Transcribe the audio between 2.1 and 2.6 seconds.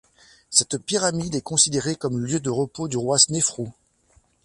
le lieu de